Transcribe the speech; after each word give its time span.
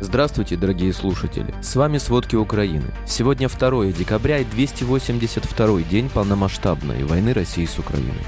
Здравствуйте, 0.00 0.56
дорогие 0.56 0.92
слушатели! 0.92 1.52
С 1.60 1.74
вами 1.74 1.98
«Сводки 1.98 2.36
Украины». 2.36 2.86
Сегодня 3.04 3.48
2 3.48 3.86
декабря 3.86 4.38
и 4.38 4.44
282 4.44 5.82
день 5.82 6.08
полномасштабной 6.08 7.02
войны 7.02 7.32
России 7.32 7.66
с 7.66 7.80
Украиной. 7.80 8.22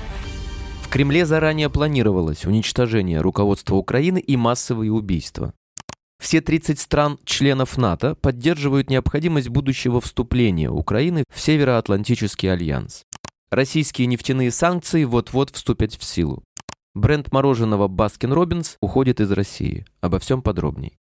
В 0.82 0.88
Кремле 0.88 1.24
заранее 1.24 1.70
планировалось 1.70 2.44
уничтожение 2.44 3.20
руководства 3.20 3.76
Украины 3.76 4.18
и 4.18 4.36
массовые 4.36 4.90
убийства. 4.90 5.54
Все 6.20 6.40
30 6.40 6.80
стран-членов 6.80 7.78
НАТО 7.78 8.16
поддерживают 8.16 8.90
необходимость 8.90 9.48
будущего 9.48 10.00
вступления 10.00 10.70
Украины 10.70 11.22
в 11.32 11.40
Североатлантический 11.40 12.52
альянс. 12.52 13.04
Российские 13.52 14.08
нефтяные 14.08 14.50
санкции 14.50 15.04
вот-вот 15.04 15.54
вступят 15.54 15.92
в 15.92 16.02
силу. 16.02 16.42
Бренд 16.94 17.30
мороженого 17.30 17.86
Баскин 17.86 18.32
Робинс 18.32 18.76
уходит 18.80 19.20
из 19.20 19.30
России. 19.30 19.86
Обо 20.00 20.18
всем 20.18 20.42
подробней. 20.42 20.96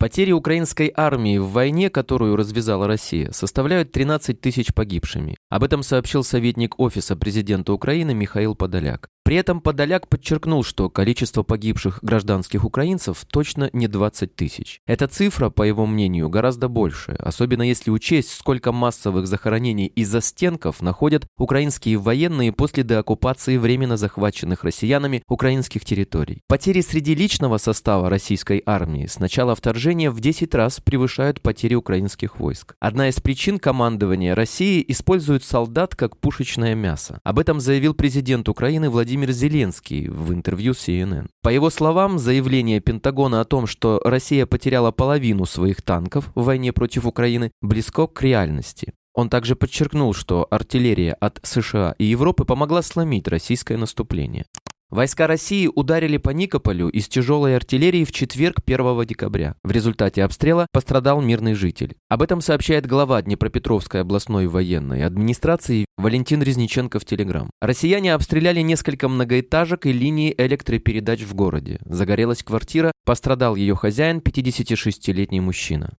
Потери 0.00 0.32
украинской 0.32 0.90
армии 0.96 1.36
в 1.36 1.50
войне, 1.50 1.90
которую 1.90 2.34
развязала 2.34 2.86
Россия, 2.86 3.32
составляют 3.32 3.92
13 3.92 4.40
тысяч 4.40 4.72
погибшими. 4.72 5.36
Об 5.50 5.62
этом 5.62 5.82
сообщил 5.82 6.24
советник 6.24 6.80
Офиса 6.80 7.16
президента 7.16 7.74
Украины 7.74 8.14
Михаил 8.14 8.54
Подоляк. 8.54 9.10
При 9.30 9.36
этом 9.36 9.60
Подоляк 9.60 10.08
подчеркнул, 10.08 10.64
что 10.64 10.90
количество 10.90 11.44
погибших 11.44 12.00
гражданских 12.02 12.64
украинцев 12.64 13.24
точно 13.30 13.70
не 13.72 13.86
20 13.86 14.34
тысяч. 14.34 14.80
Эта 14.88 15.06
цифра, 15.06 15.50
по 15.50 15.62
его 15.62 15.86
мнению, 15.86 16.28
гораздо 16.28 16.66
больше, 16.66 17.12
особенно 17.12 17.62
если 17.62 17.92
учесть, 17.92 18.32
сколько 18.32 18.72
массовых 18.72 19.28
захоронений 19.28 19.86
и 19.86 20.20
застенков 20.20 20.82
находят 20.82 21.28
украинские 21.38 21.98
военные 21.98 22.50
после 22.50 22.82
деоккупации 22.82 23.56
временно 23.56 23.96
захваченных 23.96 24.64
россиянами 24.64 25.22
украинских 25.28 25.84
территорий. 25.84 26.40
Потери 26.48 26.80
среди 26.80 27.14
личного 27.14 27.58
состава 27.58 28.10
российской 28.10 28.64
армии 28.66 29.06
с 29.06 29.20
начала 29.20 29.54
вторжения 29.54 30.10
в 30.10 30.18
10 30.18 30.52
раз 30.56 30.80
превышают 30.80 31.40
потери 31.40 31.76
украинских 31.76 32.40
войск. 32.40 32.74
Одна 32.80 33.08
из 33.08 33.20
причин 33.20 33.60
командование 33.60 34.34
России 34.34 34.84
использует 34.88 35.44
солдат 35.44 35.94
как 35.94 36.16
пушечное 36.16 36.74
мясо. 36.74 37.20
Об 37.22 37.38
этом 37.38 37.60
заявил 37.60 37.94
президент 37.94 38.48
Украины 38.48 38.90
Владимир 38.90 39.19
Зеленский 39.28 40.08
в 40.08 40.32
интервью 40.32 40.72
CNN. 40.72 41.28
По 41.42 41.50
его 41.50 41.70
словам, 41.70 42.18
заявление 42.18 42.80
Пентагона 42.80 43.40
о 43.40 43.44
том, 43.44 43.66
что 43.66 44.00
Россия 44.04 44.46
потеряла 44.46 44.90
половину 44.90 45.44
своих 45.46 45.82
танков 45.82 46.30
в 46.34 46.44
войне 46.44 46.72
против 46.72 47.06
Украины, 47.06 47.52
близко 47.60 48.06
к 48.06 48.22
реальности. 48.22 48.94
Он 49.14 49.28
также 49.28 49.56
подчеркнул, 49.56 50.14
что 50.14 50.46
артиллерия 50.50 51.12
от 51.14 51.40
США 51.42 51.94
и 51.98 52.04
Европы 52.04 52.44
помогла 52.44 52.80
сломить 52.82 53.28
российское 53.28 53.76
наступление. 53.76 54.46
Войска 54.90 55.28
России 55.28 55.70
ударили 55.72 56.16
по 56.16 56.30
Никополю 56.30 56.88
из 56.88 57.06
тяжелой 57.06 57.54
артиллерии 57.54 58.04
в 58.04 58.10
четверг 58.10 58.56
1 58.66 59.06
декабря. 59.06 59.54
В 59.62 59.70
результате 59.70 60.24
обстрела 60.24 60.66
пострадал 60.72 61.22
мирный 61.22 61.54
житель. 61.54 61.94
Об 62.08 62.22
этом 62.22 62.40
сообщает 62.40 62.86
глава 62.86 63.22
Днепропетровской 63.22 64.00
областной 64.00 64.48
военной 64.48 65.04
администрации 65.04 65.84
Валентин 65.96 66.42
Резниченко 66.42 66.98
в 66.98 67.04
Телеграм. 67.04 67.50
Россияне 67.60 68.14
обстреляли 68.14 68.62
несколько 68.62 69.08
многоэтажек 69.08 69.86
и 69.86 69.92
линии 69.92 70.34
электропередач 70.36 71.20
в 71.20 71.34
городе. 71.34 71.78
Загорелась 71.84 72.42
квартира, 72.42 72.90
пострадал 73.04 73.54
ее 73.54 73.76
хозяин, 73.76 74.18
56-летний 74.18 75.40
мужчина. 75.40 75.92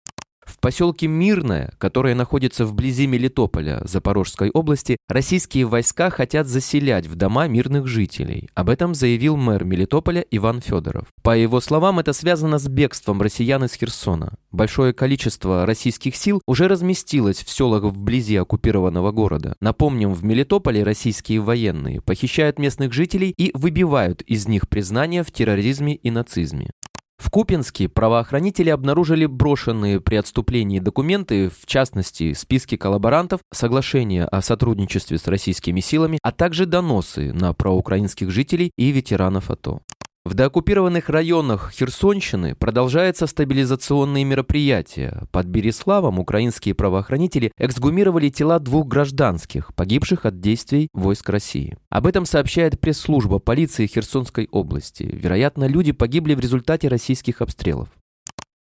Поселке 0.60 1.06
Мирное, 1.06 1.72
которое 1.78 2.14
находится 2.14 2.66
вблизи 2.66 3.06
Мелитополя, 3.06 3.80
Запорожской 3.84 4.50
области, 4.50 4.98
российские 5.08 5.64
войска 5.64 6.10
хотят 6.10 6.46
заселять 6.46 7.06
в 7.06 7.14
дома 7.14 7.48
мирных 7.48 7.86
жителей. 7.86 8.50
Об 8.54 8.68
этом 8.68 8.94
заявил 8.94 9.36
мэр 9.36 9.64
Мелитополя 9.64 10.24
Иван 10.30 10.60
Федоров. 10.60 11.06
По 11.22 11.36
его 11.36 11.60
словам, 11.60 11.98
это 11.98 12.12
связано 12.12 12.58
с 12.58 12.68
бегством 12.68 13.22
россиян 13.22 13.64
из 13.64 13.72
Херсона. 13.74 14.34
Большое 14.52 14.92
количество 14.92 15.64
российских 15.64 16.14
сил 16.14 16.42
уже 16.46 16.68
разместилось 16.68 17.38
в 17.38 17.50
селах 17.50 17.84
вблизи 17.84 18.36
оккупированного 18.36 19.12
города. 19.12 19.54
Напомним, 19.60 20.12
в 20.12 20.24
Мелитополе 20.24 20.82
российские 20.82 21.40
военные 21.40 22.02
похищают 22.02 22.58
местных 22.58 22.92
жителей 22.92 23.32
и 23.36 23.50
выбивают 23.54 24.20
из 24.22 24.46
них 24.46 24.68
признание 24.68 25.22
в 25.22 25.32
терроризме 25.32 25.94
и 25.94 26.10
нацизме. 26.10 26.70
В 27.20 27.28
Купинске 27.28 27.86
правоохранители 27.90 28.70
обнаружили 28.70 29.26
брошенные 29.26 30.00
при 30.00 30.16
отступлении 30.16 30.80
документы, 30.80 31.50
в 31.50 31.66
частности, 31.66 32.32
списки 32.32 32.76
коллаборантов, 32.78 33.40
соглашения 33.52 34.24
о 34.24 34.40
сотрудничестве 34.40 35.18
с 35.18 35.26
российскими 35.28 35.80
силами, 35.80 36.18
а 36.22 36.32
также 36.32 36.64
доносы 36.64 37.34
на 37.34 37.52
проукраинских 37.52 38.30
жителей 38.30 38.72
и 38.78 38.90
ветеранов 38.90 39.50
АТО. 39.50 39.82
В 40.22 40.34
деоккупированных 40.34 41.08
районах 41.08 41.72
Херсонщины 41.72 42.54
продолжаются 42.54 43.26
стабилизационные 43.26 44.24
мероприятия. 44.24 45.22
Под 45.32 45.46
Береславом 45.46 46.18
украинские 46.18 46.74
правоохранители 46.74 47.52
эксгумировали 47.56 48.28
тела 48.28 48.58
двух 48.58 48.86
гражданских, 48.86 49.74
погибших 49.74 50.26
от 50.26 50.38
действий 50.38 50.88
войск 50.92 51.30
России. 51.30 51.78
Об 51.88 52.06
этом 52.06 52.26
сообщает 52.26 52.78
пресс-служба 52.78 53.38
полиции 53.38 53.86
Херсонской 53.86 54.46
области. 54.50 55.04
Вероятно, 55.04 55.64
люди 55.64 55.92
погибли 55.92 56.34
в 56.34 56.40
результате 56.40 56.88
российских 56.88 57.40
обстрелов. 57.40 57.88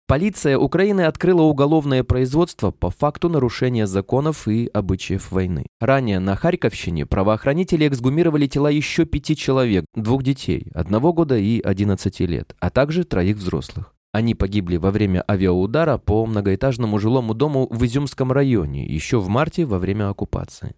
Полиция 0.08 0.58
Украины 0.58 1.02
открыла 1.02 1.42
уголовное 1.42 2.02
производство 2.02 2.72
по 2.72 2.90
факту 2.90 3.28
нарушения 3.28 3.86
законов 3.86 4.48
и 4.48 4.70
обычаев 4.74 5.34
войны. 5.34 5.66
Ранее 5.82 6.20
на 6.20 6.38
Харьковщине 6.38 7.06
правоохранители 7.06 7.90
эксгумировали 7.90 8.48
тела 8.48 8.70
еще 8.70 9.04
пяти 9.04 9.36
человек, 9.36 9.84
двух 9.96 10.24
детей, 10.24 10.68
одного 10.74 11.12
года 11.12 11.38
и 11.38 11.60
11 11.60 12.22
лет, 12.22 12.56
а 12.62 12.70
также 12.70 13.04
троих 13.04 13.36
взрослых. 13.36 13.94
Они 14.14 14.34
погибли 14.34 14.78
во 14.78 14.92
время 14.92 15.26
авиаудара 15.30 15.98
по 15.98 16.26
многоэтажному 16.26 16.98
жилому 17.00 17.34
дому 17.34 17.68
в 17.70 17.86
Изюмском 17.86 18.32
районе 18.32 18.86
еще 18.86 19.20
в 19.20 19.28
марте 19.28 19.66
во 19.66 19.78
время 19.78 20.08
оккупации. 20.08 20.76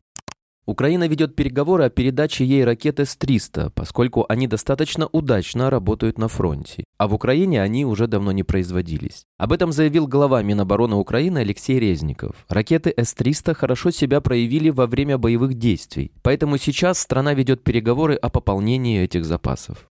Украина 0.65 1.07
ведет 1.07 1.35
переговоры 1.35 1.85
о 1.85 1.89
передаче 1.89 2.45
ей 2.45 2.63
ракет 2.63 2.99
С-300, 2.99 3.71
поскольку 3.73 4.25
они 4.29 4.47
достаточно 4.47 5.07
удачно 5.11 5.69
работают 5.69 6.17
на 6.17 6.27
фронте, 6.27 6.83
а 6.97 7.07
в 7.07 7.15
Украине 7.15 7.61
они 7.61 7.85
уже 7.85 8.05
давно 8.05 8.31
не 8.31 8.43
производились. 8.43 9.25
Об 9.37 9.51
этом 9.51 9.71
заявил 9.71 10.07
глава 10.07 10.43
Минобороны 10.43 10.95
Украины 10.95 11.39
Алексей 11.39 11.79
Резников. 11.79 12.45
Ракеты 12.47 12.93
С-300 12.95 13.55
хорошо 13.55 13.89
себя 13.89 14.21
проявили 14.21 14.69
во 14.69 14.85
время 14.85 15.17
боевых 15.17 15.55
действий, 15.55 16.11
поэтому 16.21 16.57
сейчас 16.57 16.99
страна 16.99 17.33
ведет 17.33 17.63
переговоры 17.63 18.13
о 18.13 18.29
пополнении 18.29 19.01
этих 19.01 19.25
запасов. 19.25 19.88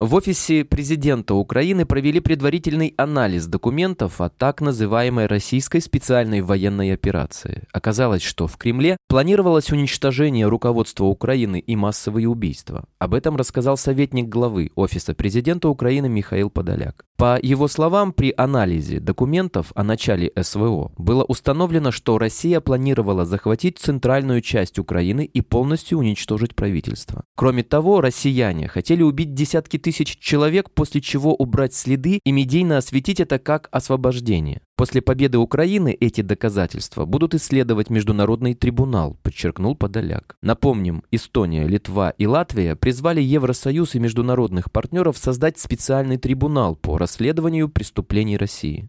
В 0.00 0.14
офисе 0.14 0.64
президента 0.64 1.34
Украины 1.34 1.84
провели 1.84 2.20
предварительный 2.20 2.94
анализ 2.96 3.44
документов 3.44 4.22
о 4.22 4.30
так 4.30 4.62
называемой 4.62 5.26
российской 5.26 5.80
специальной 5.80 6.40
военной 6.40 6.94
операции. 6.94 7.64
Оказалось, 7.70 8.22
что 8.22 8.46
в 8.46 8.56
Кремле 8.56 8.96
планировалось 9.08 9.70
уничтожение 9.70 10.48
руководства 10.48 11.04
Украины 11.04 11.58
и 11.58 11.76
массовые 11.76 12.30
убийства. 12.30 12.86
Об 12.98 13.12
этом 13.12 13.36
рассказал 13.36 13.76
советник 13.76 14.30
главы 14.30 14.70
Офиса 14.74 15.12
президента 15.12 15.68
Украины 15.68 16.08
Михаил 16.08 16.48
Подоляк. 16.48 17.04
По 17.20 17.38
его 17.38 17.68
словам, 17.68 18.14
при 18.14 18.32
анализе 18.34 18.98
документов 18.98 19.72
о 19.74 19.84
начале 19.84 20.32
СВО 20.40 20.90
было 20.96 21.22
установлено, 21.22 21.90
что 21.90 22.16
Россия 22.16 22.60
планировала 22.60 23.26
захватить 23.26 23.78
центральную 23.78 24.40
часть 24.40 24.78
Украины 24.78 25.26
и 25.26 25.42
полностью 25.42 25.98
уничтожить 25.98 26.54
правительство. 26.56 27.24
Кроме 27.36 27.62
того, 27.62 28.00
россияне 28.00 28.68
хотели 28.68 29.02
убить 29.02 29.34
десятки 29.34 29.76
тысяч 29.76 30.16
человек, 30.18 30.70
после 30.70 31.02
чего 31.02 31.34
убрать 31.34 31.74
следы 31.74 32.20
и 32.24 32.32
медийно 32.32 32.78
осветить 32.78 33.20
это 33.20 33.38
как 33.38 33.68
освобождение. 33.70 34.62
После 34.80 35.02
победы 35.02 35.36
Украины 35.36 35.94
эти 36.00 36.22
доказательства 36.22 37.04
будут 37.04 37.34
исследовать 37.34 37.90
Международный 37.90 38.54
трибунал, 38.54 39.18
подчеркнул 39.22 39.76
Подоляк. 39.76 40.36
Напомним, 40.40 41.02
Эстония, 41.10 41.68
Литва 41.68 42.14
и 42.16 42.26
Латвия 42.26 42.76
призвали 42.76 43.20
Евросоюз 43.20 43.94
и 43.94 43.98
международных 43.98 44.72
партнеров 44.72 45.18
создать 45.18 45.58
специальный 45.58 46.16
трибунал 46.16 46.76
по 46.76 46.96
расследованию 46.96 47.68
преступлений 47.68 48.38
России. 48.38 48.88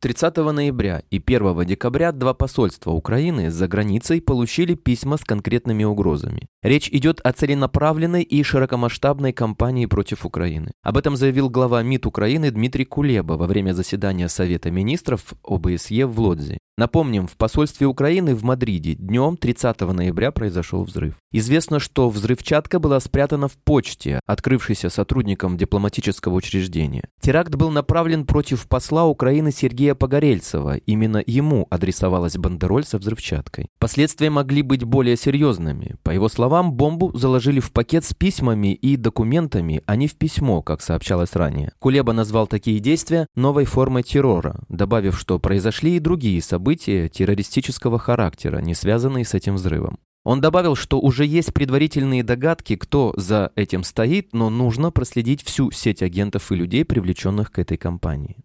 30 0.00 0.36
ноября 0.36 1.02
и 1.10 1.20
1 1.24 1.64
декабря 1.64 2.12
два 2.12 2.32
посольства 2.32 2.92
Украины 2.92 3.50
за 3.50 3.66
границей 3.66 4.20
получили 4.20 4.74
письма 4.74 5.16
с 5.16 5.24
конкретными 5.24 5.82
угрозами. 5.82 6.46
Речь 6.62 6.88
идет 6.88 7.20
о 7.24 7.32
целенаправленной 7.32 8.22
и 8.22 8.44
широкомасштабной 8.44 9.32
кампании 9.32 9.86
против 9.86 10.24
Украины. 10.24 10.70
Об 10.84 10.98
этом 10.98 11.16
заявил 11.16 11.50
глава 11.50 11.82
МИД 11.82 12.06
Украины 12.06 12.52
Дмитрий 12.52 12.84
Кулеба 12.84 13.32
во 13.32 13.48
время 13.48 13.72
заседания 13.72 14.28
Совета 14.28 14.70
министров 14.70 15.34
ОБСЕ 15.42 16.06
в 16.06 16.20
Лодзе. 16.20 16.58
Напомним, 16.78 17.26
в 17.26 17.36
посольстве 17.36 17.88
Украины 17.88 18.36
в 18.36 18.44
Мадриде 18.44 18.94
днем 18.94 19.36
30 19.36 19.80
ноября 19.80 20.30
произошел 20.30 20.84
взрыв. 20.84 21.14
Известно, 21.32 21.80
что 21.80 22.08
взрывчатка 22.08 22.78
была 22.78 23.00
спрятана 23.00 23.48
в 23.48 23.54
почте, 23.56 24.20
открывшейся 24.26 24.88
сотрудником 24.88 25.56
дипломатического 25.56 26.34
учреждения. 26.34 27.08
Теракт 27.20 27.56
был 27.56 27.70
направлен 27.70 28.24
против 28.24 28.68
посла 28.68 29.06
Украины 29.06 29.50
Сергея 29.50 29.96
Погорельцева. 29.96 30.76
Именно 30.76 31.20
ему 31.26 31.66
адресовалась 31.68 32.36
бандероль 32.36 32.84
со 32.84 32.98
взрывчаткой. 32.98 33.66
Последствия 33.80 34.30
могли 34.30 34.62
быть 34.62 34.84
более 34.84 35.16
серьезными. 35.16 35.96
По 36.04 36.12
его 36.12 36.28
словам, 36.28 36.74
бомбу 36.74 37.10
заложили 37.12 37.58
в 37.58 37.72
пакет 37.72 38.04
с 38.04 38.14
письмами 38.14 38.72
и 38.72 38.94
документами, 38.94 39.82
а 39.86 39.96
не 39.96 40.06
в 40.06 40.14
письмо, 40.14 40.62
как 40.62 40.80
сообщалось 40.80 41.34
ранее. 41.34 41.72
Кулеба 41.80 42.12
назвал 42.12 42.46
такие 42.46 42.78
действия 42.78 43.26
новой 43.34 43.64
формой 43.64 44.04
террора, 44.04 44.60
добавив, 44.68 45.18
что 45.18 45.40
произошли 45.40 45.96
и 45.96 45.98
другие 45.98 46.40
события, 46.40 46.67
события 46.68 47.08
террористического 47.08 47.98
характера, 47.98 48.58
не 48.58 48.74
связанные 48.74 49.24
с 49.24 49.32
этим 49.32 49.54
взрывом. 49.54 49.98
Он 50.22 50.42
добавил, 50.42 50.76
что 50.76 51.00
уже 51.00 51.24
есть 51.24 51.54
предварительные 51.54 52.22
догадки, 52.22 52.76
кто 52.76 53.14
за 53.16 53.52
этим 53.56 53.84
стоит, 53.84 54.34
но 54.34 54.50
нужно 54.50 54.90
проследить 54.90 55.42
всю 55.42 55.70
сеть 55.70 56.02
агентов 56.02 56.52
и 56.52 56.56
людей, 56.56 56.84
привлеченных 56.84 57.50
к 57.52 57.58
этой 57.58 57.78
кампании. 57.78 58.36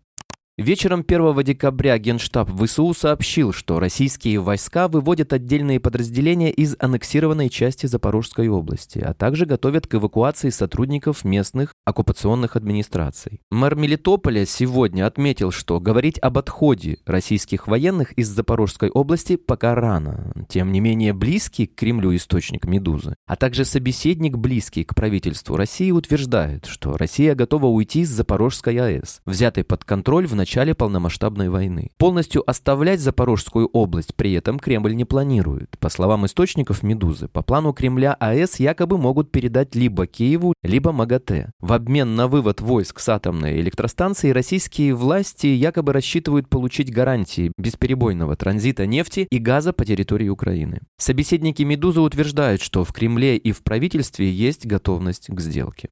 Вечером 0.60 1.04
1 1.08 1.44
декабря 1.44 1.98
Генштаб 1.98 2.48
ВСУ 2.48 2.94
сообщил, 2.94 3.52
что 3.52 3.80
российские 3.80 4.40
войска 4.40 4.88
выводят 4.88 5.34
отдельные 5.34 5.80
подразделения 5.80 6.52
из 6.52 6.76
аннексированной 6.78 7.50
части 7.50 7.88
Запорожской 7.88 8.50
области, 8.50 9.00
а 9.00 9.16
также 9.16 9.48
готовят 9.48 9.88
к 9.88 9.96
эвакуации 9.96 10.52
сотрудников 10.52 11.26
местных 11.26 11.74
оккупационных 11.86 12.56
администраций. 12.56 13.42
Мэр 13.50 13.74
Мелитополя 13.74 14.46
сегодня 14.46 15.08
отметил, 15.08 15.50
что 15.50 15.80
говорить 15.80 16.20
об 16.20 16.38
отходе 16.38 17.00
российских 17.08 17.68
военных 17.68 18.12
из 18.12 18.30
Запорожской 18.30 18.92
области 18.92 19.38
пока 19.38 19.74
рано. 19.74 20.36
Тем 20.50 20.72
не 20.72 20.82
менее, 20.82 21.14
близкий 21.14 21.66
к 21.66 21.74
Кремлю 21.74 22.16
источник 22.16 22.66
«Медузы», 22.66 23.16
а 23.26 23.38
также 23.38 23.66
собеседник, 23.66 24.38
близкий 24.38 24.84
к 24.84 24.94
правительству 24.94 25.56
России, 25.56 25.90
утверждает, 25.90 26.68
что 26.68 26.96
Россия 26.96 27.34
готова 27.34 27.66
уйти 27.66 28.02
из 28.02 28.12
Запорожской 28.12 28.78
АЭС, 28.78 29.22
взятой 29.26 29.64
под 29.64 29.84
контроль 29.84 30.28
в 30.28 30.43
начале 30.44 30.76
полномасштабной 30.76 31.48
войны. 31.48 31.90
Полностью 31.98 32.44
оставлять 32.50 33.00
Запорожскую 33.00 33.70
область 33.72 34.14
при 34.14 34.34
этом 34.34 34.60
Кремль 34.60 34.94
не 34.94 35.06
планирует. 35.06 35.80
По 35.80 35.88
словам 35.88 36.26
источников 36.26 36.84
«Медузы», 36.84 37.30
по 37.30 37.42
плану 37.42 37.72
Кремля 37.72 38.14
АЭС 38.20 38.60
якобы 38.60 38.98
могут 38.98 39.32
передать 39.32 39.74
либо 39.74 40.06
Киеву, 40.06 40.54
либо 40.62 40.92
МАГАТЭ. 40.92 41.52
В 41.62 41.72
обмен 41.72 42.18
на 42.18 42.28
вывод 42.28 42.60
войск 42.60 43.00
с 43.00 43.08
атомной 43.08 43.62
электростанции 43.62 44.32
российские 44.32 44.96
власти 44.96 45.48
якобы 45.48 45.94
рассчитывают 45.94 46.50
получить 46.50 46.92
гарантии 46.92 47.54
бесперебойного 47.58 48.36
транзита 48.36 48.86
нефти 48.86 49.28
и 49.32 49.38
газа 49.38 49.72
по 49.72 49.86
территории 49.86 50.28
Украины. 50.28 50.82
Собеседники 50.98 51.64
«Медузы» 51.64 52.02
утверждают, 52.02 52.62
что 52.62 52.84
в 52.84 52.92
Кремле 52.92 53.38
и 53.38 53.54
в 53.54 53.64
правительстве 53.64 54.30
есть 54.30 54.66
готовность 54.66 55.28
к 55.30 55.40
сделке. 55.40 55.88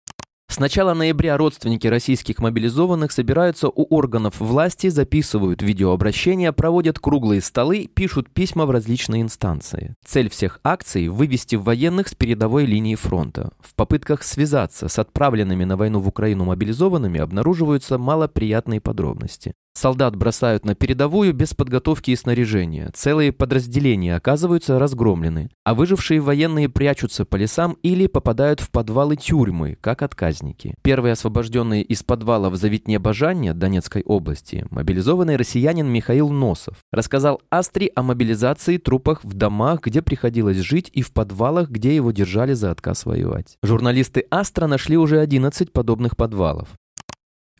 С 0.51 0.59
начала 0.59 0.93
ноября 0.93 1.37
родственники 1.37 1.87
российских 1.87 2.39
мобилизованных 2.39 3.13
собираются 3.13 3.69
у 3.69 3.87
органов 3.89 4.41
власти, 4.41 4.89
записывают 4.89 5.61
видеообращения, 5.61 6.51
проводят 6.51 6.99
круглые 6.99 7.39
столы, 7.39 7.87
пишут 7.87 8.29
письма 8.29 8.65
в 8.65 8.71
различные 8.71 9.21
инстанции. 9.21 9.95
Цель 10.03 10.29
всех 10.29 10.59
акций– 10.61 11.07
вывести 11.07 11.55
военных 11.55 12.09
с 12.09 12.15
передовой 12.15 12.65
линии 12.65 12.95
фронта. 12.95 13.53
В 13.61 13.73
попытках 13.75 14.23
связаться 14.23 14.89
с 14.89 14.99
отправленными 14.99 15.63
на 15.63 15.77
войну 15.77 16.01
в 16.01 16.09
Украину 16.09 16.43
мобилизованными 16.43 17.21
обнаруживаются 17.21 17.97
малоприятные 17.97 18.81
подробности. 18.81 19.53
Солдат 19.73 20.15
бросают 20.15 20.65
на 20.65 20.75
передовую 20.75 21.33
без 21.33 21.53
подготовки 21.53 22.11
и 22.11 22.15
снаряжения. 22.15 22.91
Целые 22.93 23.31
подразделения 23.31 24.15
оказываются 24.15 24.77
разгромлены, 24.77 25.49
а 25.63 25.73
выжившие 25.73 26.19
военные 26.19 26.69
прячутся 26.69 27.25
по 27.25 27.37
лесам 27.37 27.77
или 27.81 28.07
попадают 28.07 28.59
в 28.59 28.69
подвалы 28.69 29.15
тюрьмы, 29.15 29.77
как 29.79 30.01
отказники. 30.01 30.75
Первый 30.81 31.13
освобожденный 31.13 31.81
из 31.81 32.03
подвала 32.03 32.49
в 32.49 32.57
Заветне 32.57 32.99
Бажания 32.99 33.53
Донецкой 33.53 34.03
области, 34.03 34.65
мобилизованный 34.69 35.37
россиянин 35.37 35.87
Михаил 35.87 36.29
Носов, 36.29 36.77
рассказал 36.91 37.41
Астри 37.49 37.91
о 37.95 38.03
мобилизации 38.03 38.77
трупах 38.77 39.23
в 39.23 39.33
домах, 39.33 39.81
где 39.81 40.01
приходилось 40.01 40.57
жить, 40.57 40.89
и 40.93 41.01
в 41.01 41.13
подвалах, 41.13 41.69
где 41.69 41.95
его 41.95 42.11
держали 42.11 42.53
за 42.53 42.71
отказ 42.71 43.05
воевать. 43.05 43.57
Журналисты 43.63 44.25
Астра 44.29 44.67
нашли 44.67 44.97
уже 44.97 45.19
11 45.19 45.71
подобных 45.71 46.17
подвалов. 46.17 46.69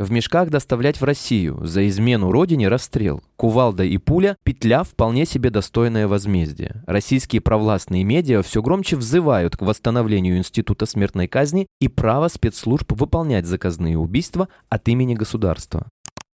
В 0.02 0.10
мешках 0.10 0.50
доставлять 0.50 1.00
в 1.00 1.04
Россию, 1.04 1.60
за 1.62 1.88
измену 1.88 2.32
родине 2.32 2.70
расстрел. 2.70 3.22
Кувалда 3.36 3.84
и 3.84 4.00
пуля– 4.00 4.36
петля 4.44 4.84
вполне 4.84 5.28
себе 5.28 5.52
достойное 5.52 6.08
возмездие. 6.08 6.84
Российские 6.88 7.40
провластные 7.40 8.04
медиа 8.04 8.42
все 8.42 8.64
громче 8.64 8.96
взывают 8.96 9.56
к 9.56 9.62
восстановлению 9.62 10.40
института 10.40 10.88
смертной 10.88 11.28
казни 11.28 11.68
и 11.80 11.88
права 11.88 12.30
спецслужб 12.30 12.92
выполнять 12.94 13.46
заказные 13.46 14.00
убийства 14.00 14.48
от 14.70 14.88
имени 14.88 15.14
государства. 15.14 15.86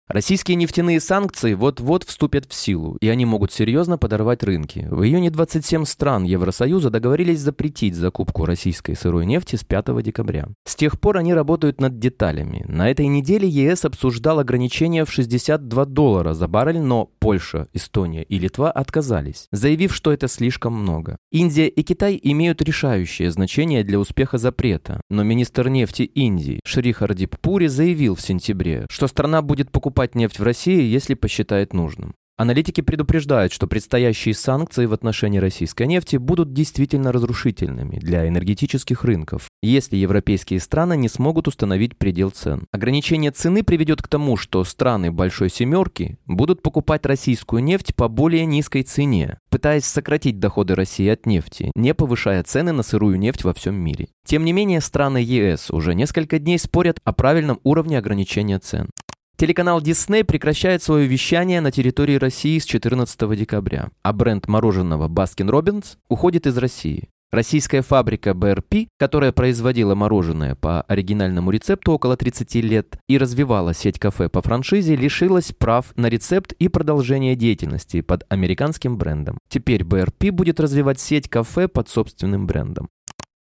Российские 0.08 0.56
нефтяные 0.56 1.00
санкции 1.00 1.54
вот-вот 1.54 2.02
вступят 2.02 2.46
в 2.46 2.54
силу, 2.54 2.96
и 3.00 3.08
они 3.08 3.25
могут 3.25 3.52
серьезно 3.52 3.99
подорвать 3.99 4.43
рынки. 4.43 4.88
В 4.90 5.04
июне 5.04 5.31
27 5.31 5.84
стран 5.84 6.25
Евросоюза 6.25 6.90
договорились 6.90 7.38
запретить 7.38 7.94
закупку 7.94 8.44
российской 8.44 8.94
сырой 8.94 9.26
нефти 9.26 9.54
с 9.54 9.62
5 9.62 10.02
декабря. 10.02 10.49
С 10.66 10.75
тех 10.75 11.00
пор 11.00 11.19
они 11.19 11.32
работают 11.32 11.81
над 11.81 12.00
деталями. 12.00 12.64
На 12.66 12.90
этой 12.90 13.06
неделе 13.06 13.49
ЕС 13.49 13.84
обсуждал 13.84 14.40
ограничение 14.40 15.04
в 15.04 15.12
62 15.12 15.84
доллара 15.84 16.34
за 16.34 16.48
баррель, 16.48 16.81
но 16.81 17.08
Польша, 17.20 17.69
Эстония 17.72 18.25
и 18.25 18.40
Литва 18.40 18.72
отказались, 18.72 19.46
заявив, 19.52 19.94
что 19.94 20.12
это 20.12 20.26
слишком 20.26 20.75
много. 20.75 21.16
Индия 21.31 21.69
и 21.69 21.82
Китай 21.84 22.19
имеют 22.20 22.60
решающее 22.60 23.31
значение 23.31 23.84
для 23.84 24.00
успеха 24.00 24.37
запрета, 24.37 25.00
но 25.10 25.22
министр 25.22 25.69
нефти 25.69 26.02
Индии 26.02 26.58
Шри 26.64 26.93
Хардип 26.93 27.38
Пури 27.38 27.69
заявил 27.69 28.16
в 28.16 28.20
сентябре, 28.20 28.87
что 28.90 29.06
страна 29.06 29.43
будет 29.43 29.70
покупать 29.70 29.92
покупать 29.93 30.15
нефть 30.15 30.39
в 30.39 30.43
России, 30.43 30.83
если 30.83 31.12
посчитает 31.12 31.75
нужным. 31.75 32.15
Аналитики 32.39 32.81
предупреждают, 32.81 33.53
что 33.53 33.67
предстоящие 33.67 34.35
санкции 34.35 34.87
в 34.87 34.94
отношении 34.94 35.39
российской 35.39 35.87
нефти 35.87 36.17
будут 36.17 36.55
действительно 36.55 37.12
разрушительными 37.12 37.99
для 37.99 38.27
энергетических 38.27 39.05
рынков, 39.05 39.49
если 39.62 39.97
европейские 39.97 40.61
страны 40.61 40.97
не 40.97 41.11
смогут 41.11 41.47
установить 41.47 41.99
предел 41.99 42.31
цен. 42.31 42.65
Ограничение 42.73 43.33
цены 43.33 43.62
приведет 43.62 44.00
к 44.00 44.09
тому, 44.09 44.39
что 44.39 44.65
страны 44.65 45.12
Большой 45.12 45.50
Семерки 45.50 46.17
будут 46.25 46.62
покупать 46.62 47.05
российскую 47.05 47.62
нефть 47.62 47.94
по 47.94 48.09
более 48.09 48.47
низкой 48.47 48.83
цене, 48.83 49.39
пытаясь 49.50 49.85
сократить 49.85 50.41
доходы 50.41 50.75
России 50.75 51.09
от 51.09 51.27
нефти, 51.27 51.71
не 51.77 51.93
повышая 51.93 52.43
цены 52.44 52.73
на 52.73 52.83
сырую 52.83 53.19
нефть 53.19 53.44
во 53.44 53.53
всем 53.53 53.75
мире. 53.75 54.09
Тем 54.27 54.47
не 54.47 54.55
менее, 54.55 54.81
страны 54.81 55.19
ЕС 55.19 55.71
уже 55.71 55.94
несколько 55.94 56.39
дней 56.39 56.59
спорят 56.59 56.99
о 57.05 57.12
правильном 57.12 57.61
уровне 57.62 57.99
ограничения 57.99 58.59
цен. 58.59 58.89
Телеканал 59.37 59.81
Disney 59.81 60.25
прекращает 60.25 60.82
свое 60.82 61.06
вещание 61.06 61.61
на 61.61 61.70
территории 61.70 62.17
России 62.17 62.58
с 62.58 62.64
14 62.64 63.37
декабря, 63.37 63.90
а 64.02 64.12
бренд 64.12 64.46
мороженого 64.46 65.08
Baskin 65.08 65.50
Robbins 65.50 65.96
уходит 66.08 66.46
из 66.46 66.56
России. 66.58 67.08
Российская 67.32 67.81
фабрика 67.81 68.32
BRP, 68.32 68.88
которая 68.99 69.32
производила 69.32 69.94
мороженое 69.94 70.55
по 70.55 70.82
оригинальному 70.82 71.50
рецепту 71.50 71.93
около 71.93 72.14
30 72.14 72.56
лет 72.56 72.99
и 73.08 73.17
развивала 73.17 73.73
сеть 73.73 73.99
кафе 73.99 74.29
по 74.29 74.43
франшизе, 74.43 74.96
лишилась 74.96 75.52
прав 75.52 75.96
на 75.96 76.11
рецепт 76.11 76.53
и 76.53 76.69
продолжение 76.69 77.34
деятельности 77.34 78.03
под 78.03 78.24
американским 78.29 78.98
брендом. 78.98 79.39
Теперь 79.48 79.81
BRP 79.81 80.31
будет 80.31 80.60
развивать 80.60 81.01
сеть 81.01 81.31
кафе 81.31 81.69
под 81.69 81.89
собственным 81.89 82.46
брендом. 82.46 82.91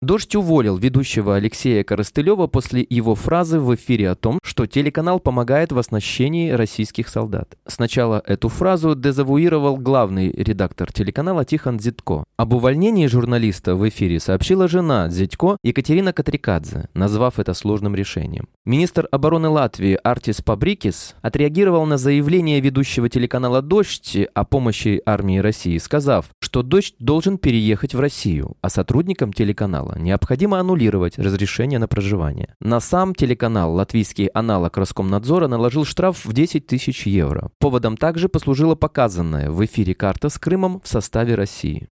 Дождь 0.03 0.35
уволил 0.35 0.77
ведущего 0.77 1.35
Алексея 1.35 1.83
Коростылева 1.83 2.47
после 2.47 2.83
его 2.89 3.13
фразы 3.13 3.59
в 3.59 3.75
эфире 3.75 4.09
о 4.09 4.15
том, 4.15 4.39
что 4.41 4.65
телеканал 4.65 5.19
помогает 5.19 5.71
в 5.71 5.77
оснащении 5.77 6.49
российских 6.49 7.07
солдат. 7.07 7.55
Сначала 7.67 8.19
эту 8.25 8.49
фразу 8.49 8.95
дезавуировал 8.95 9.77
главный 9.77 10.31
редактор 10.31 10.91
телеканала 10.91 11.45
Тихон 11.45 11.79
Зитко. 11.79 12.23
Об 12.35 12.55
увольнении 12.55 13.05
журналиста 13.05 13.75
в 13.75 13.87
эфире 13.89 14.19
сообщила 14.19 14.67
жена 14.67 15.07
Зитко 15.07 15.57
Екатерина 15.63 16.13
Катрикадзе, 16.13 16.89
назвав 16.95 17.37
это 17.37 17.53
сложным 17.53 17.93
решением. 17.93 18.47
Министр 18.65 19.07
обороны 19.11 19.49
Латвии 19.49 19.99
Артис 20.03 20.41
Пабрикис 20.41 21.13
отреагировал 21.21 21.85
на 21.85 21.99
заявление 21.99 22.59
ведущего 22.59 23.07
телеканала 23.07 23.61
«Дождь» 23.61 24.17
о 24.33 24.45
помощи 24.45 24.99
армии 25.05 25.37
России, 25.37 25.77
сказав, 25.77 26.29
что 26.39 26.63
«Дождь» 26.63 26.95
должен 26.97 27.37
переехать 27.37 27.93
в 27.93 27.99
Россию, 27.99 28.57
а 28.61 28.69
сотрудникам 28.69 29.31
телеканала 29.31 29.90
телеканала 29.91 29.99
необходимо 29.99 30.59
аннулировать 30.59 31.17
разрешение 31.17 31.79
на 31.79 31.87
проживание. 31.87 32.55
На 32.59 32.79
сам 32.79 33.13
телеканал 33.15 33.73
латвийский 33.73 34.27
аналог 34.27 34.77
Роскомнадзора 34.77 35.47
наложил 35.47 35.85
штраф 35.85 36.25
в 36.25 36.33
10 36.33 36.67
тысяч 36.67 37.07
евро. 37.07 37.49
Поводом 37.59 37.97
также 37.97 38.29
послужила 38.29 38.75
показанная 38.75 39.49
в 39.49 39.63
эфире 39.65 39.93
карта 39.93 40.29
с 40.29 40.37
Крымом 40.37 40.81
в 40.83 40.87
составе 40.87 41.35
России. 41.35 41.87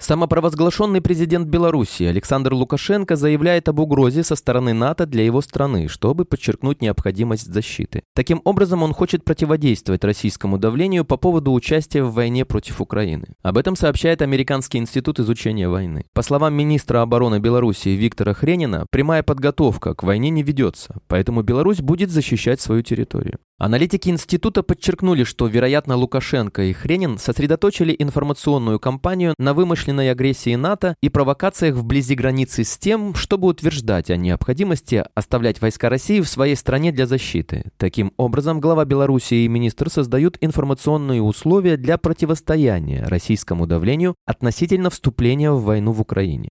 Самопровозглашенный 0.00 1.00
президент 1.00 1.48
Беларуси 1.48 2.04
Александр 2.04 2.54
Лукашенко 2.54 3.16
заявляет 3.16 3.68
об 3.68 3.80
угрозе 3.80 4.22
со 4.22 4.36
стороны 4.36 4.72
НАТО 4.72 5.06
для 5.06 5.24
его 5.24 5.40
страны, 5.40 5.88
чтобы 5.88 6.24
подчеркнуть 6.24 6.80
необходимость 6.80 7.52
защиты. 7.52 8.04
Таким 8.14 8.40
образом, 8.44 8.84
он 8.84 8.94
хочет 8.94 9.24
противодействовать 9.24 10.04
российскому 10.04 10.56
давлению 10.56 11.04
по 11.04 11.16
поводу 11.16 11.52
участия 11.52 12.04
в 12.04 12.12
войне 12.12 12.44
против 12.44 12.80
Украины. 12.80 13.24
Об 13.42 13.58
этом 13.58 13.74
сообщает 13.74 14.22
Американский 14.22 14.78
институт 14.78 15.18
изучения 15.18 15.68
войны. 15.68 16.04
По 16.14 16.22
словам 16.22 16.54
министра 16.54 17.02
обороны 17.02 17.40
Беларуси 17.40 17.88
Виктора 17.88 18.34
Хренина, 18.34 18.86
прямая 18.92 19.24
подготовка 19.24 19.94
к 19.94 20.04
войне 20.04 20.30
не 20.30 20.44
ведется, 20.44 21.00
поэтому 21.08 21.42
Беларусь 21.42 21.80
будет 21.80 22.10
защищать 22.10 22.60
свою 22.60 22.82
территорию. 22.82 23.40
Аналитики 23.58 24.08
института 24.08 24.62
подчеркнули, 24.62 25.24
что, 25.24 25.48
вероятно, 25.48 25.96
Лукашенко 25.96 26.62
и 26.62 26.72
Хренин 26.72 27.18
сосредоточили 27.18 27.92
информационную 27.98 28.78
кампанию 28.78 29.34
на 29.36 29.52
вымышленной 29.88 30.10
агрессии 30.10 30.54
НАТО 30.54 30.94
и 31.00 31.08
провокациях 31.08 31.74
вблизи 31.74 32.14
границы 32.14 32.64
с 32.64 32.78
тем, 32.78 33.14
чтобы 33.14 33.48
утверждать 33.48 34.10
о 34.10 34.16
необходимости 34.16 35.04
оставлять 35.14 35.60
войска 35.60 35.88
России 35.88 36.20
в 36.20 36.28
своей 36.28 36.56
стране 36.56 36.92
для 36.92 37.06
защиты. 37.06 37.64
Таким 37.78 38.12
образом, 38.16 38.60
глава 38.60 38.84
Беларуси 38.84 39.34
и 39.34 39.48
министр 39.48 39.90
создают 39.90 40.36
информационные 40.40 41.22
условия 41.22 41.76
для 41.76 41.96
противостояния 41.96 43.04
российскому 43.06 43.66
давлению 43.66 44.14
относительно 44.26 44.90
вступления 44.90 45.50
в 45.50 45.62
войну 45.62 45.92
в 45.92 46.00
Украине. 46.00 46.48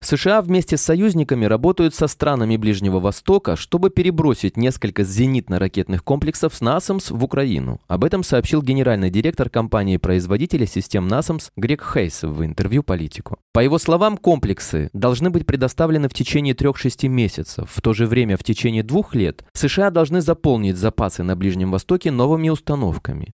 США 0.00 0.42
вместе 0.42 0.76
с 0.76 0.82
союзниками 0.82 1.44
работают 1.44 1.94
со 1.94 2.06
странами 2.06 2.56
Ближнего 2.56 3.00
Востока, 3.00 3.56
чтобы 3.56 3.90
перебросить 3.90 4.56
несколько 4.56 5.02
зенитно-ракетных 5.02 6.04
комплексов 6.04 6.54
с 6.54 6.60
НАСАМС 6.60 7.10
в 7.10 7.24
Украину. 7.24 7.80
Об 7.88 8.04
этом 8.04 8.22
сообщил 8.22 8.62
генеральный 8.62 9.10
директор 9.10 9.50
компании-производителя 9.50 10.66
систем 10.66 11.08
НАСАМС 11.08 11.50
Грег 11.56 11.84
Хейс 11.92 12.22
в 12.22 12.44
интервью 12.44 12.84
«Политику». 12.84 13.38
По 13.52 13.60
его 13.60 13.78
словам, 13.78 14.16
комплексы 14.16 14.88
должны 14.92 15.30
быть 15.30 15.46
предоставлены 15.46 16.08
в 16.08 16.14
течение 16.14 16.54
3-6 16.54 17.08
месяцев. 17.08 17.70
В 17.70 17.82
то 17.82 17.92
же 17.92 18.06
время 18.06 18.36
в 18.36 18.44
течение 18.44 18.84
двух 18.84 19.14
лет 19.14 19.44
США 19.52 19.90
должны 19.90 20.20
заполнить 20.20 20.76
запасы 20.76 21.22
на 21.24 21.34
Ближнем 21.34 21.72
Востоке 21.72 22.12
новыми 22.12 22.48
установками. 22.50 23.32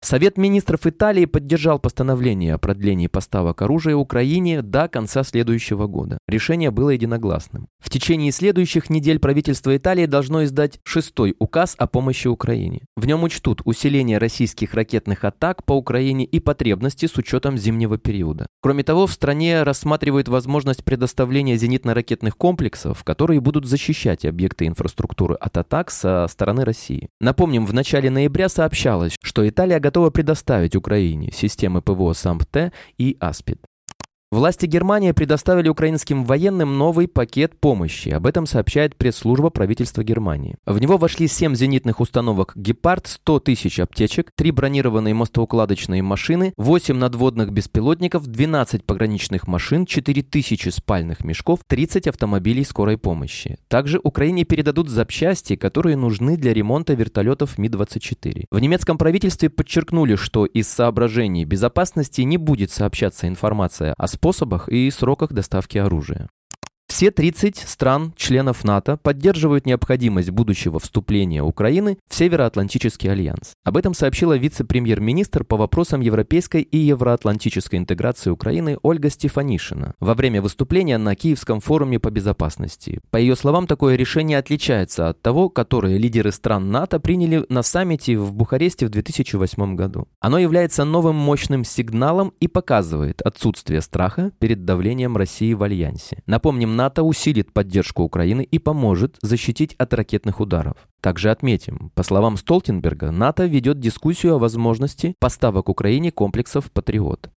Совет 0.00 0.38
министров 0.38 0.86
Италии 0.86 1.24
поддержал 1.24 1.80
постановление 1.80 2.54
о 2.54 2.58
продлении 2.58 3.08
поставок 3.08 3.62
оружия 3.62 3.96
Украине 3.96 4.62
до 4.62 4.86
конца 4.86 5.24
следующего 5.24 5.88
года. 5.88 6.18
Решение 6.28 6.70
было 6.70 6.90
единогласным. 6.90 7.66
В 7.80 7.90
течение 7.90 8.30
следующих 8.30 8.90
недель 8.90 9.18
правительство 9.18 9.76
Италии 9.76 10.06
должно 10.06 10.44
издать 10.44 10.78
шестой 10.84 11.34
указ 11.40 11.74
о 11.78 11.88
помощи 11.88 12.28
Украине. 12.28 12.82
В 12.96 13.06
нем 13.06 13.24
учтут 13.24 13.60
усиление 13.64 14.18
российских 14.18 14.74
ракетных 14.74 15.24
атак 15.24 15.64
по 15.64 15.72
Украине 15.72 16.24
и 16.24 16.38
потребности 16.38 17.06
с 17.06 17.16
учетом 17.16 17.58
зимнего 17.58 17.98
периода. 17.98 18.46
Кроме 18.60 18.84
того, 18.84 19.08
в 19.08 19.12
стране 19.12 19.64
рассматривают 19.64 20.28
возможность 20.28 20.84
предоставления 20.84 21.56
зенитно-ракетных 21.56 22.36
комплексов, 22.36 23.02
которые 23.02 23.40
будут 23.40 23.66
защищать 23.66 24.24
объекты 24.24 24.66
инфраструктуры 24.66 25.34
от 25.34 25.56
атак 25.56 25.90
со 25.90 26.28
стороны 26.30 26.64
России. 26.64 27.08
Напомним, 27.20 27.66
в 27.66 27.74
начале 27.74 28.10
ноября 28.10 28.48
сообщалось, 28.48 29.16
что 29.22 29.48
Италия 29.48 29.80
готова 29.88 30.10
предоставить 30.10 30.76
Украине 30.76 31.30
системы 31.32 31.80
ПВО 31.80 32.12
САМПТ 32.12 32.72
и 32.98 33.16
АСПИД. 33.20 33.58
Власти 34.30 34.66
Германии 34.66 35.12
предоставили 35.12 35.70
украинским 35.70 36.26
военным 36.26 36.76
новый 36.76 37.08
пакет 37.08 37.58
помощи. 37.58 38.10
Об 38.10 38.26
этом 38.26 38.44
сообщает 38.44 38.94
пресс-служба 38.94 39.48
правительства 39.48 40.04
Германии. 40.04 40.58
В 40.66 40.78
него 40.78 40.98
вошли 40.98 41.26
7 41.28 41.54
зенитных 41.54 41.98
установок 41.98 42.52
«Гепард», 42.54 43.06
100 43.06 43.40
тысяч 43.40 43.80
аптечек, 43.80 44.30
3 44.36 44.50
бронированные 44.50 45.14
мостоукладочные 45.14 46.02
машины, 46.02 46.52
8 46.58 46.94
надводных 46.94 47.52
беспилотников, 47.52 48.26
12 48.26 48.84
пограничных 48.84 49.48
машин, 49.48 49.86
4 49.86 50.22
тысячи 50.22 50.68
спальных 50.68 51.24
мешков, 51.24 51.60
30 51.66 52.06
автомобилей 52.06 52.64
скорой 52.64 52.98
помощи. 52.98 53.56
Также 53.68 53.98
Украине 54.02 54.44
передадут 54.44 54.90
запчасти, 54.90 55.56
которые 55.56 55.96
нужны 55.96 56.36
для 56.36 56.52
ремонта 56.52 56.92
вертолетов 56.92 57.56
Ми-24. 57.56 58.44
В 58.50 58.58
немецком 58.58 58.98
правительстве 58.98 59.48
подчеркнули, 59.48 60.16
что 60.16 60.44
из 60.44 60.68
соображений 60.68 61.46
безопасности 61.46 62.20
не 62.20 62.36
будет 62.36 62.70
сообщаться 62.70 63.26
информация 63.26 63.94
о 63.96 64.06
способах 64.18 64.68
и 64.68 64.90
сроках 64.90 65.32
доставки 65.32 65.78
оружия. 65.78 66.28
Все 66.98 67.12
30 67.12 67.56
стран, 67.58 68.12
членов 68.16 68.64
НАТО, 68.64 68.96
поддерживают 68.96 69.66
необходимость 69.66 70.30
будущего 70.30 70.80
вступления 70.80 71.44
Украины 71.44 71.96
в 72.08 72.14
Североатлантический 72.16 73.08
альянс. 73.08 73.52
Об 73.62 73.76
этом 73.76 73.94
сообщила 73.94 74.36
вице-премьер-министр 74.36 75.44
по 75.44 75.56
вопросам 75.56 76.00
европейской 76.00 76.62
и 76.62 76.76
евроатлантической 76.76 77.78
интеграции 77.78 78.30
Украины 78.30 78.78
Ольга 78.82 79.10
Стефанишина 79.10 79.94
во 80.00 80.14
время 80.14 80.42
выступления 80.42 80.98
на 80.98 81.14
Киевском 81.14 81.60
форуме 81.60 82.00
по 82.00 82.10
безопасности. 82.10 82.98
По 83.12 83.16
ее 83.16 83.36
словам, 83.36 83.68
такое 83.68 83.94
решение 83.94 84.36
отличается 84.36 85.08
от 85.08 85.22
того, 85.22 85.50
которое 85.50 85.98
лидеры 85.98 86.32
стран 86.32 86.72
НАТО 86.72 86.98
приняли 86.98 87.44
на 87.48 87.62
саммите 87.62 88.18
в 88.18 88.34
Бухаресте 88.34 88.86
в 88.86 88.90
2008 88.90 89.76
году. 89.76 90.08
Оно 90.18 90.38
является 90.38 90.82
новым 90.84 91.14
мощным 91.14 91.62
сигналом 91.62 92.32
и 92.40 92.48
показывает 92.48 93.22
отсутствие 93.22 93.82
страха 93.82 94.32
перед 94.40 94.64
давлением 94.64 95.16
России 95.16 95.52
в 95.52 95.62
альянсе. 95.62 96.24
Напомним, 96.26 96.74
НАТО 96.74 96.87
усилит 97.02 97.52
поддержку 97.52 98.02
Украины 98.02 98.42
и 98.42 98.58
поможет 98.58 99.16
защитить 99.22 99.74
от 99.74 99.94
ракетных 99.94 100.40
ударов. 100.40 100.88
Также 101.00 101.30
отметим, 101.30 101.90
по 101.94 102.02
словам 102.02 102.36
Столтенберга, 102.36 103.10
НАТО 103.10 103.46
ведет 103.46 103.80
дискуссию 103.80 104.34
о 104.34 104.38
возможности 104.38 105.14
поставок 105.18 105.68
Украине 105.68 106.10
комплексов 106.10 106.70
«Патриот». 106.72 107.30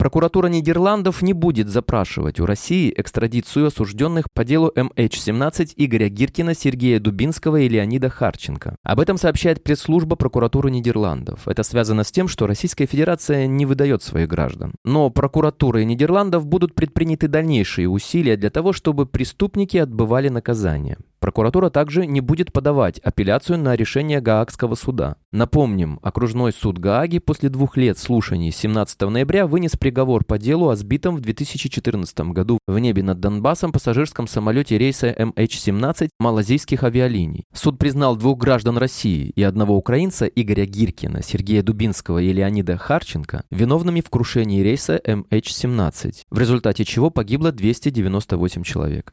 Прокуратура 0.00 0.46
Нидерландов 0.46 1.20
не 1.20 1.34
будет 1.34 1.68
запрашивать 1.68 2.40
у 2.40 2.46
России 2.46 2.90
экстрадицию 2.96 3.66
осужденных 3.66 4.28
по 4.32 4.44
делу 4.44 4.72
MH17 4.74 5.74
Игоря 5.76 6.08
Гиркина, 6.08 6.54
Сергея 6.54 6.98
Дубинского 6.98 7.56
и 7.56 7.68
Леонида 7.68 8.08
Харченко. 8.08 8.76
Об 8.82 9.00
этом 9.00 9.18
сообщает 9.18 9.62
пресс-служба 9.62 10.16
прокуратуры 10.16 10.70
Нидерландов. 10.70 11.46
Это 11.46 11.62
связано 11.62 12.02
с 12.02 12.10
тем, 12.10 12.28
что 12.28 12.46
Российская 12.46 12.86
Федерация 12.86 13.46
не 13.46 13.66
выдает 13.66 14.02
своих 14.02 14.26
граждан. 14.26 14.72
Но 14.86 15.10
прокуратурой 15.10 15.84
Нидерландов 15.84 16.46
будут 16.46 16.74
предприняты 16.74 17.28
дальнейшие 17.28 17.86
усилия 17.86 18.38
для 18.38 18.48
того, 18.48 18.72
чтобы 18.72 19.04
преступники 19.04 19.76
отбывали 19.76 20.30
наказание. 20.30 20.96
Прокуратура 21.20 21.68
также 21.68 22.06
не 22.06 22.22
будет 22.22 22.50
подавать 22.50 22.98
апелляцию 23.00 23.58
на 23.58 23.76
решение 23.76 24.22
Гаагского 24.22 24.74
суда. 24.74 25.16
Напомним, 25.32 26.00
окружной 26.02 26.50
суд 26.50 26.78
Гааги 26.78 27.18
после 27.18 27.50
двух 27.50 27.76
лет 27.76 27.98
слушаний 27.98 28.50
17 28.50 29.02
ноября 29.02 29.46
вынес 29.46 29.76
приговор 29.76 30.24
по 30.24 30.38
делу 30.38 30.70
о 30.70 30.76
сбитом 30.76 31.16
в 31.16 31.20
2014 31.20 32.20
году 32.32 32.58
в 32.66 32.78
небе 32.78 33.02
над 33.02 33.20
Донбассом 33.20 33.70
пассажирском 33.70 34.26
самолете 34.26 34.78
рейса 34.78 35.10
MH17 35.12 36.08
малазийских 36.18 36.84
авиалиний. 36.84 37.44
Суд 37.52 37.78
признал 37.78 38.16
двух 38.16 38.38
граждан 38.38 38.78
России 38.78 39.30
и 39.36 39.42
одного 39.42 39.76
украинца 39.76 40.24
Игоря 40.24 40.64
Гиркина, 40.64 41.22
Сергея 41.22 41.62
Дубинского 41.62 42.18
и 42.20 42.32
Леонида 42.32 42.78
Харченко 42.78 43.44
виновными 43.50 44.00
в 44.00 44.08
крушении 44.08 44.62
рейса 44.62 44.96
MH17, 44.96 46.22
в 46.30 46.38
результате 46.38 46.86
чего 46.86 47.10
погибло 47.10 47.52
298 47.52 48.62
человек. 48.62 49.12